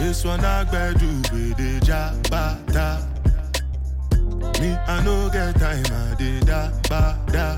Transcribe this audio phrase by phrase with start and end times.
[0.00, 3.06] This one I do with the jabata.
[4.60, 7.56] Me, I no get time, I did da ba da.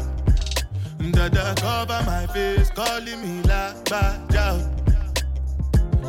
[1.11, 4.59] Dada cover my face, calling me la ba da.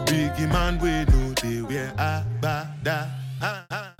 [0.06, 3.08] Biggie man, we know they wear a ba da.
[3.42, 3.93] Ah, ah,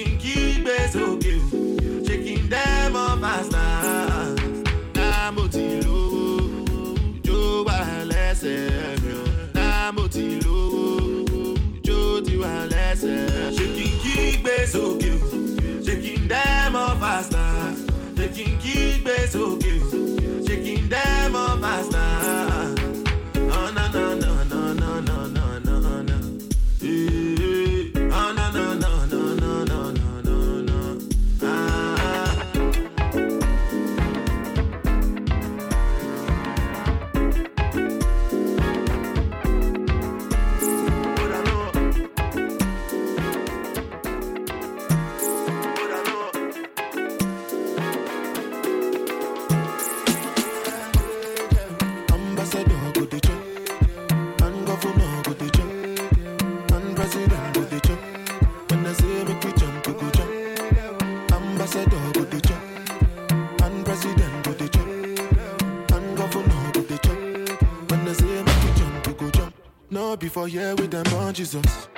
[0.00, 1.38] shaking keepers okay
[2.06, 4.34] shaking them on as now.
[4.94, 6.40] Náà mo ti lówó
[7.22, 7.78] ìjó wà
[8.10, 9.24] lẹ́sẹ̀ mi o.
[9.54, 10.84] Náà mo ti lówó
[11.82, 12.34] ìjó ti
[13.56, 15.16] shaking keepers okay
[15.86, 17.74] shaking them on as now.
[18.16, 19.78] Shaking keepers okay
[20.46, 22.69] shaking them on as now.
[70.30, 71.89] Before here with them on Jesus.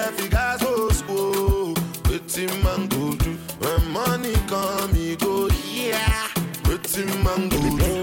[0.00, 1.74] Self he gas go school.
[2.08, 3.04] Waiting man go.
[3.60, 6.28] When money come he go yeah.
[6.68, 7.94] Waiting man go do.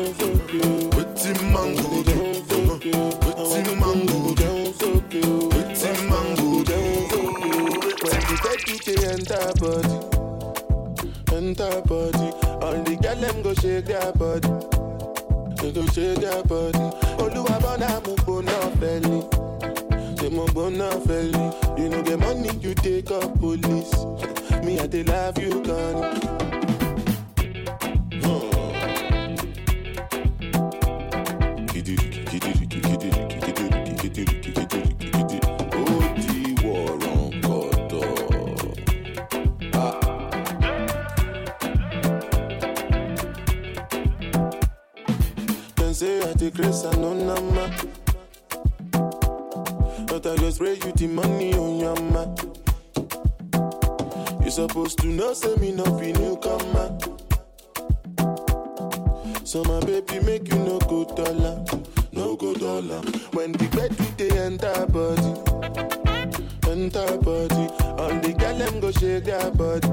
[0.95, 2.17] Waiting man go do.
[3.51, 4.49] Waiting man go do.
[5.53, 6.79] Waiting man go do.
[8.03, 9.97] When the take it enter body,
[11.35, 12.27] enter body.
[12.63, 14.51] All the girl them go shake their body,
[15.61, 16.85] they go shake their body.
[17.21, 19.19] Oluwa bona mo gbona belly,
[20.57, 23.93] Bonafeli, you know get money, you take up police.
[24.63, 26.47] Me, I they love you, gone.
[45.93, 47.86] say I take grace and no number.
[50.57, 52.41] But I pray you the money on your mind.
[54.43, 56.97] You supposed to know, say me no be newcomer.
[59.43, 61.63] So my baby make you no go dollar,
[62.11, 63.01] no go dollar.
[63.33, 65.33] When the bed with the enter body,
[66.71, 67.67] enter body.
[68.01, 69.87] All the girl them go shake their body,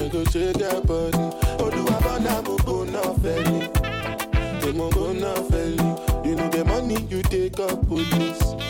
[0.00, 1.18] they go shake their body.
[1.62, 2.84] Oluwabana mo go
[3.22, 6.26] feli, they mo go na feli.
[6.26, 8.63] You know the money you take up police.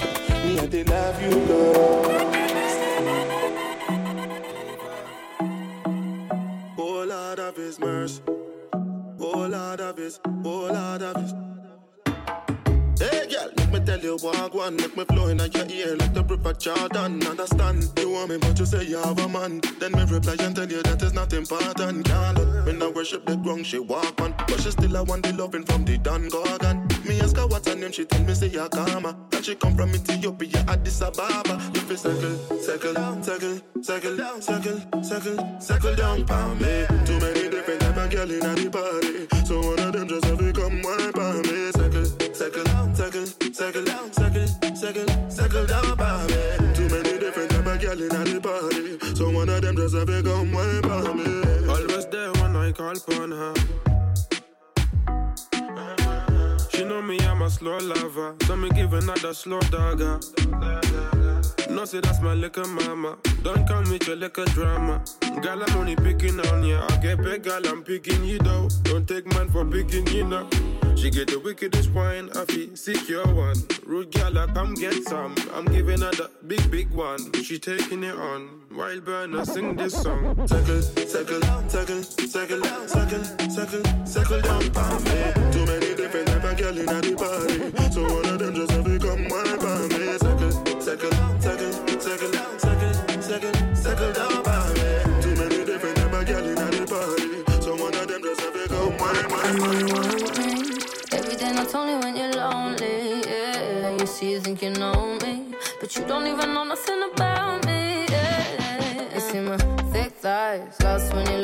[0.64, 2.04] Me they love you, girl.
[6.78, 8.22] Oh Lord of His mercy.
[9.20, 11.34] Oh Lord of His, oh Lord of His.
[12.98, 16.14] Hey girl, make me tell you walk one, make me flow in your ear like
[16.14, 17.26] the river Jordan.
[17.26, 17.90] Understand?
[17.98, 19.60] You want me, but you say you have a man.
[19.80, 22.06] Then me reply and tell you that is not important.
[22.08, 25.34] Girl, when I worship the ground, she walk on, but she still I want the
[25.34, 26.88] loving from the Don Gorgon.
[27.06, 29.33] Me ask her what's her name, she tell me say Yakama.
[29.44, 31.60] She come from Ethiopia, Addis Ababa.
[31.74, 36.86] If you circle, circle, circle, circle, circle, circle, circle down, palm me.
[37.04, 40.03] Too many different type of girl in the party, so one of them
[58.14, 58.34] lover.
[58.46, 60.20] So me give another slow dagger.
[61.70, 63.16] No, say that's my liquor mama.
[63.42, 65.02] Don't come with your liquor drama.
[65.42, 66.86] Girl, I'm only picking on ya.
[66.88, 68.68] I get big, girl, I'm picking you though.
[68.82, 70.48] Don't take man for picking you now.
[70.96, 73.56] She get the wickedest wine, I feel secure one.
[73.84, 75.34] Rude girl, I come get some.
[75.52, 77.32] I'm giving her the big, big one.
[77.42, 78.48] She taking it on.
[78.74, 80.46] Wild burner, sing this song.
[80.46, 85.10] Circle, circle, circle, circle, circle, circle, circle down, palm me.
[85.10, 85.83] Type of
[86.64, 90.16] girl in the party, so one of them just have to come wipe on me.
[90.16, 91.12] Circle, circle,
[91.44, 92.32] circle, circle,
[92.64, 94.88] circle, circle, circle down, palm me.
[95.20, 98.54] Too many different type of girl in the party, so one of them just have
[98.54, 99.76] to come me.
[99.80, 99.92] you
[100.40, 100.78] me
[101.12, 103.20] every day, not only when you're lonely.
[103.28, 107.58] Yeah, you see, you think you know me, but you don't even know nothing about
[107.58, 107.63] me.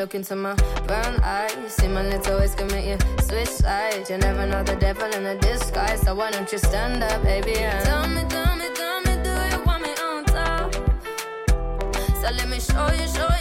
[0.00, 0.54] Look into my
[0.86, 1.74] brown eyes.
[1.74, 4.08] See my little ways can make you switch sides.
[4.08, 7.56] You never know the devil in a disguise, so why don't you stand up, baby?
[7.58, 10.74] And tell me, tell me, tell me, do you want me on top?
[12.20, 13.39] So let me show you, show you.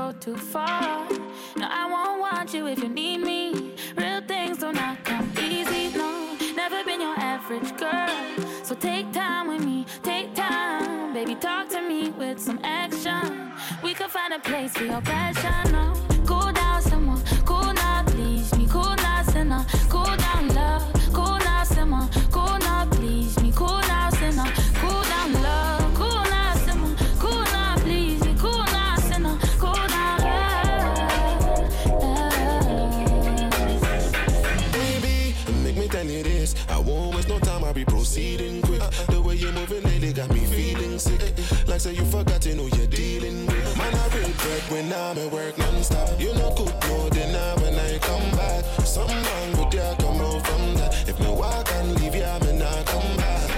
[0.00, 1.08] Go too far.
[1.60, 3.74] No, I won't want you if you need me.
[3.96, 6.10] Real things do not come easy, no.
[6.62, 8.16] Never been your average girl.
[8.62, 11.12] So take time with me, take time.
[11.12, 13.52] Baby, talk to me with some action.
[13.82, 15.99] We could find a place for your passion, no.
[42.12, 43.78] Like say you forgot to know you're dealing with.
[43.78, 46.20] Man, I real bread when I'm at work non-stop.
[46.20, 48.64] You know cook no dinner when I come back.
[48.84, 51.08] Something wrong with you, come out from that.
[51.08, 53.50] If no walk and leave you, I'm not come back.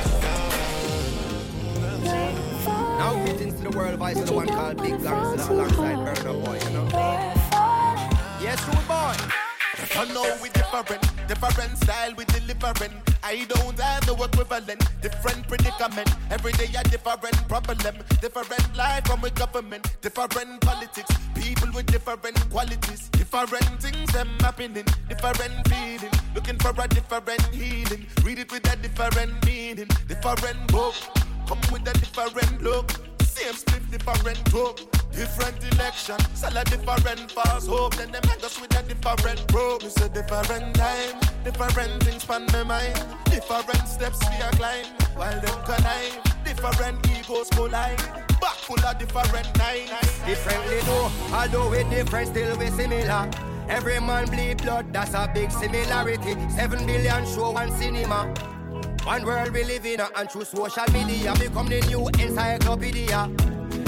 [2.98, 6.58] Now greetings to the world vice of the one called Big Gangsta alongside Burna Boy,
[6.64, 6.88] you know?
[8.40, 9.16] Yes, true boy.
[9.94, 13.11] I know we different, different style we delivering.
[13.24, 16.10] I don't have no equivalent, different predicament.
[16.30, 21.10] Every day a different problem, different life from with government, different politics.
[21.34, 26.12] People with different qualities, different things them happening, different feeling.
[26.34, 28.06] Looking for a different healing.
[28.24, 30.94] Read it with a different meaning, different book.
[31.46, 32.90] Come with a different look.
[33.22, 34.80] Same split, different talk.
[35.12, 37.94] Different election, sell a different fast hope.
[37.96, 39.82] Then them us with a different probe.
[39.82, 43.04] It's a different time, different things span my mind.
[43.26, 46.18] Different steps we are climb, while them connive.
[46.44, 47.98] Different egos collide,
[48.40, 49.90] back full of different nines.
[50.24, 53.30] Differently though, although we different, still we similar.
[53.68, 56.34] Every man bleed blood, that's a big similarity.
[56.50, 58.32] Seven billion show one cinema.
[59.04, 63.28] One world we live in, and through social media become the new encyclopedia.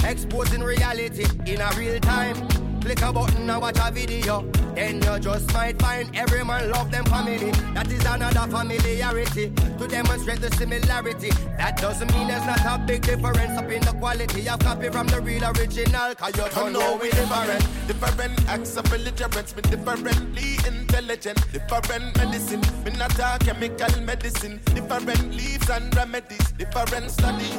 [0.06, 2.36] Exposing reality in a real time.
[2.80, 4.42] Click a button and watch a video.
[4.74, 7.50] Then you just might find every man love them family.
[7.74, 11.30] That is another familiarity to demonstrate the similarity.
[11.58, 15.06] That doesn't mean there's not a big difference up in the quality of copy from
[15.06, 16.14] the real original.
[16.14, 19.54] Cause you don't know we different, different acts of belligerence.
[19.54, 22.62] Me differently intelligent, different medicine.
[22.84, 24.60] Me not a chemical medicine.
[24.74, 27.50] Different leaves and remedies, different study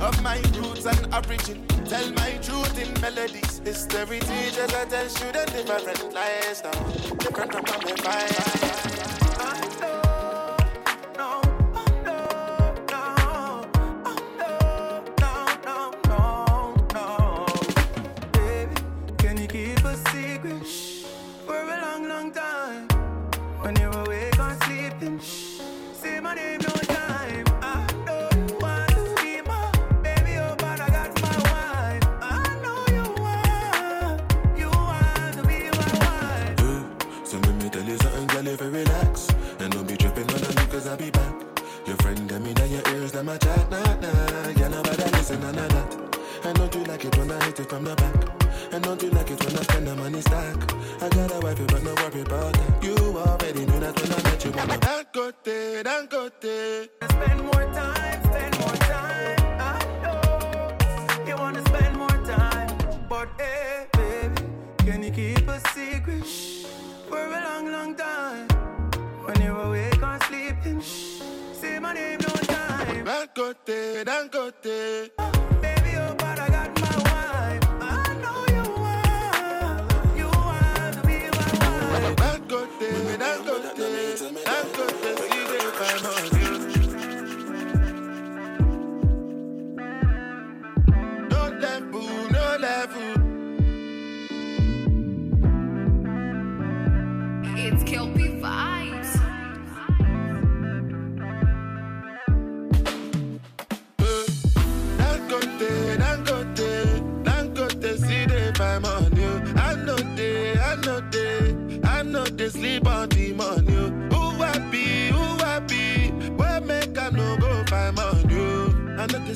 [0.00, 1.64] of my roots and origin.
[1.86, 3.60] Tell my truth in melodies.
[3.64, 6.70] History teaches I tell students different lies now,
[7.18, 9.23] different from my fire.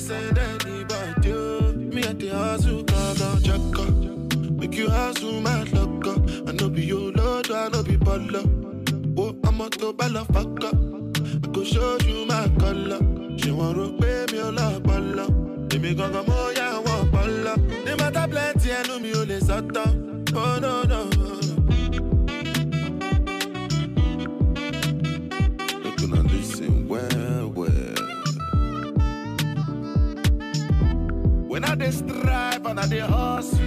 [0.09, 1.33] Send anybody.
[1.93, 3.61] Me at the hustle, come on, check.
[4.59, 6.21] Make you hustle, my luck up.
[6.47, 8.43] I know be your lord, I know be baller.
[9.17, 10.75] Oh, I'm a to baller, fuck up.
[11.43, 12.99] I go show you my color.
[13.37, 15.29] She want to pay me a lot, baller.
[15.73, 17.53] Èmi gangan mo yá wọn pọlọ.
[17.85, 19.87] Ní mọ́tà plenty ẹnu mi ò lè sọ́tọ̀.
[20.35, 20.88] Oh no no.
[32.81, 33.59] I dey hustle,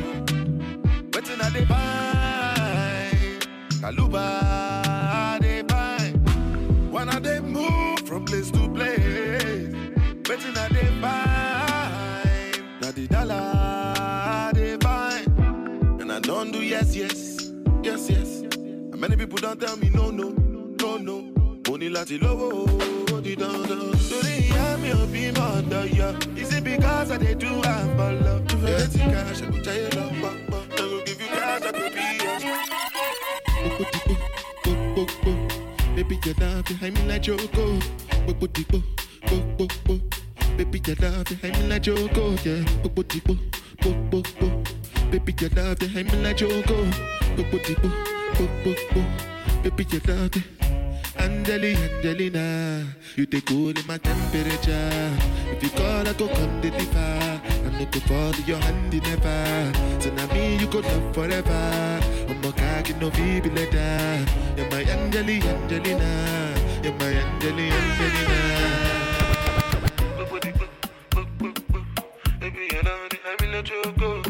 [1.12, 3.46] wetin I dey find?
[3.82, 4.24] Kaluba
[5.68, 6.92] find.
[6.92, 9.68] When I dey move from place to place,
[10.28, 12.80] wetin I dey find?
[12.80, 14.76] Na the dollar I dey.
[16.00, 17.52] And I don't do yes, yes,
[17.82, 18.40] yes, yes.
[18.42, 20.30] And many people don't tell me no, no,
[20.80, 21.20] no, no.
[21.68, 22.18] Mo ní láti
[23.22, 23.90] ó di dandan.
[24.10, 26.08] Torí ìyá mi ò bí mọ̀ ọ̀dọ̀ yọ.
[26.40, 28.42] Is it because I dey do am for love?
[28.52, 30.60] If I get cash, I go jayé lọ pọ̀pọ̀.
[30.72, 31.62] I go give you cash.
[35.96, 37.78] Baby, you're down behind me like Joko.
[38.26, 38.78] bo bo di bo.
[40.56, 42.64] Baby, you love it, I'm like Joko, yeah.
[42.82, 43.34] Bo bo di bo,
[43.82, 44.46] bo bo bo.
[45.10, 46.76] Baby, you love it, I'm like Joko,
[47.36, 47.88] bo bo di bo,
[48.36, 49.00] bo bo bo.
[49.62, 50.61] Baby, you love.
[51.22, 55.16] Angeli, Angelina, you take cool in my temperature.
[55.52, 57.40] If you call, I go come deliver.
[57.64, 59.72] I'm not go fall in your hand never.
[60.00, 62.00] So now me, you go love forever.
[62.28, 64.26] I'm a cocky no baby letter.
[64.56, 66.54] You're my Angeli, Angelina.
[66.82, 68.82] You're my Angeli, Angelina.
[72.40, 74.22] Baby, you know that choco.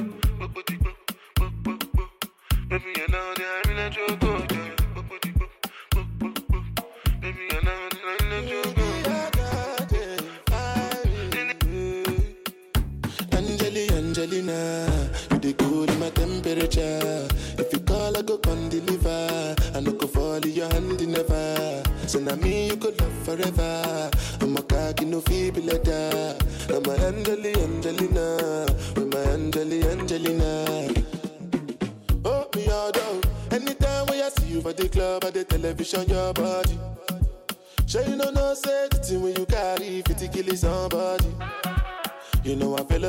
[2.69, 3.35] Baby, know
[3.69, 3.72] in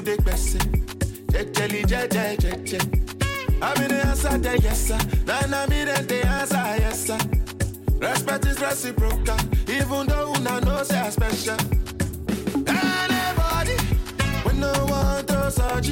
[0.00, 0.58] To the gbese.
[1.26, 2.80] Jejeli jeje jeje.
[3.60, 4.98] I mean the answer the yes sir.
[5.26, 7.18] Now na me then the answer yes sir.
[7.98, 9.36] Respect is reciprocal,
[9.68, 11.56] even though una know say I special.
[12.66, 13.76] Anybody,
[14.46, 15.90] we no want to search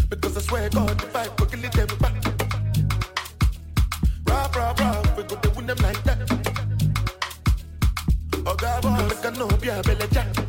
[0.09, 2.13] Because I swear God, the fight, we're killing them back.
[4.27, 6.17] Rock, rock, rock, we go win them like that.
[8.45, 10.48] Oh, God, boy, make a no be a belly jack.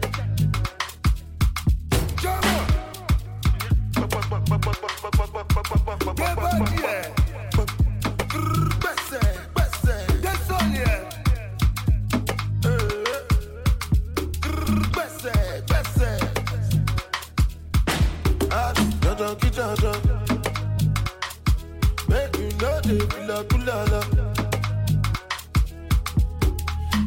[23.43, 24.01] They kulala.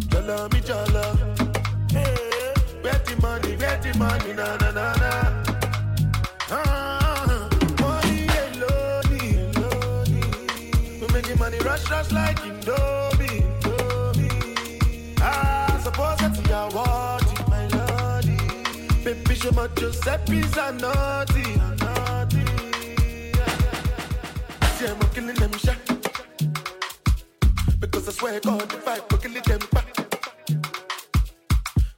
[0.10, 1.04] Jala mi jala.
[1.92, 5.12] Hey, where the money, where the money, na na na na.
[6.50, 7.50] Ah,
[7.82, 9.14] money alone,
[9.56, 11.00] alone.
[11.02, 15.18] We making money rush, rush like Indomie, Indomie.
[15.22, 18.38] Ah, suppose that's your what, my lordy.
[19.04, 22.46] Baby, show my Giuseppe's a naughty, naughty.
[24.78, 25.83] See, I'm killing them shot.
[28.14, 29.88] Because I swear God, the fight, we're killing them back.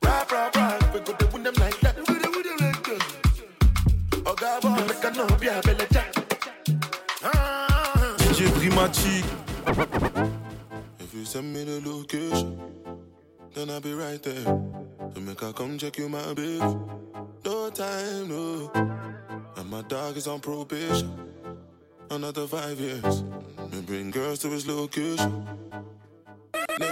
[0.03, 1.97] Rap, rap, rap, we go to win them like that.
[1.97, 4.23] We go to win them like that.
[4.25, 6.13] Oh, God, boy, make a no be a belly jack.
[7.23, 8.15] Ah.
[8.19, 9.25] DJ Primatique.
[10.99, 12.59] If you send me the location,
[13.53, 14.43] then I'll be right there.
[15.13, 16.61] To make her come check you, my babe.
[17.43, 18.71] No time, no.
[19.57, 21.11] And my dog is on probation.
[22.09, 23.23] Another five years.
[23.71, 25.45] Me bring girls to his location.
[26.77, 26.83] If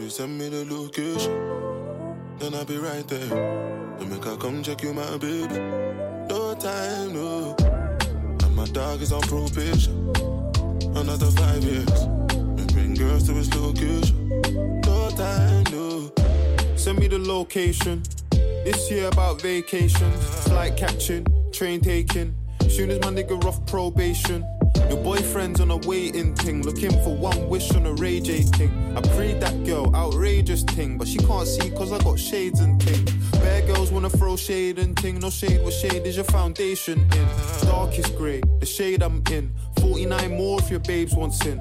[0.00, 1.32] you send me the location,
[2.38, 3.28] then I'll be right there.
[3.28, 5.54] To make her come check you, my baby.
[6.28, 7.54] No time, no.
[7.60, 10.12] And my dog is on probation.
[10.96, 12.08] Another five years.
[12.56, 14.28] Me bring girls to his location.
[14.84, 16.10] No time, no.
[16.74, 18.02] Send me the location.
[18.64, 20.10] This year about vacation,
[20.46, 22.34] flight catching, train taking.
[22.68, 24.44] Soon as my nigga off probation.
[24.88, 28.70] Your boyfriend's on a waiting thing, looking for one wish on a Ray J thing.
[28.96, 32.82] I prayed that girl, outrageous thing, but she can't see cause I got shades and
[32.82, 33.04] thing.
[33.32, 37.28] Bad girls wanna throw shade and thing, no shade, what shade is your foundation in?
[37.62, 39.52] Darkest grey, the shade I'm in.
[39.80, 41.60] 49 more if your babes want sin.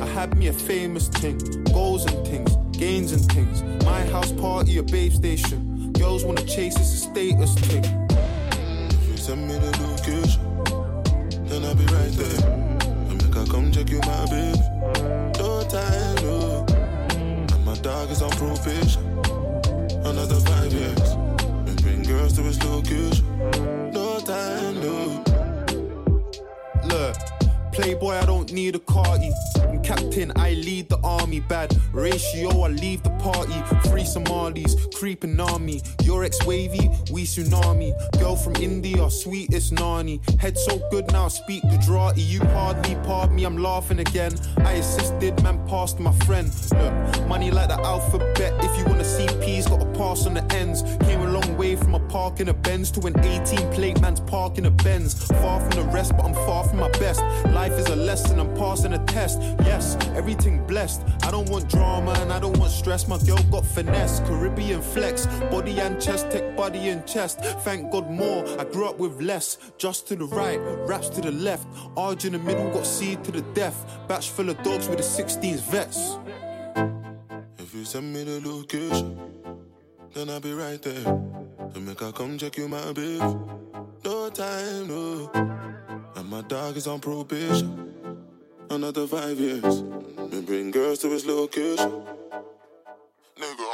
[0.00, 1.38] I had me a famous thing,
[1.72, 3.62] goals and things, gains and things.
[3.84, 5.67] My house party, a babe station.
[6.08, 7.84] Girls wanna chase, it's a status thing.
[7.84, 10.40] If you send me the location,
[11.44, 12.50] then I'll be right there.
[13.10, 14.58] And make her come check you, my baby.
[15.38, 16.64] No time, no.
[17.52, 19.04] And my dog is on probation.
[20.02, 21.14] Another five years.
[21.66, 23.26] Me bring girls to his location.
[23.92, 25.27] No time, no.
[27.78, 29.30] Playboy, I don't need a Carti.
[29.68, 31.38] I'm captain, I lead the army.
[31.38, 33.54] Bad ratio, I leave the party.
[33.88, 35.80] Free Somalis, creeping army.
[36.02, 37.92] Your ex wavy, we tsunami.
[38.18, 40.20] Girl from India, sweetest nani.
[40.40, 42.20] Head so good now, speak Gujarati.
[42.20, 44.34] You me, pardon me, I'm laughing again.
[44.64, 46.50] I assisted, man, passed my friend.
[46.72, 48.54] Look, money like the alphabet.
[48.64, 50.82] If you wanna see P's, gotta pass on the ends.
[51.06, 54.20] Came a long way from a park in a Benz to an 18 plate man's
[54.20, 55.26] park in a Benz.
[55.42, 57.20] Far from the rest, but I'm far from my best.
[57.52, 59.40] Life is a lesson, I'm passing a test.
[59.64, 61.02] Yes, everything blessed.
[61.22, 63.08] I don't want drama and I don't want stress.
[63.08, 67.40] My girl got finesse, Caribbean flex, body and chest, tech body and chest.
[67.64, 68.44] Thank God more.
[68.58, 69.58] I grew up with less.
[69.78, 71.66] Just to the right, raps to the left.
[71.96, 73.78] Arge in the middle, got seed to the death.
[74.08, 76.18] Batch full of dogs with the 16s vets.
[77.58, 79.18] If you send me the location,
[80.14, 81.37] then I'll be right there.
[81.74, 83.20] To make her come check you, my babe.
[84.04, 85.30] No time, no.
[86.16, 87.94] And my dog is on probation.
[88.70, 89.82] Another five years.
[90.30, 91.90] We bring girls to his location.
[93.38, 93.70] Nigga.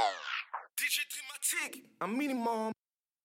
[0.76, 2.72] DJ Dramatic, un minimum.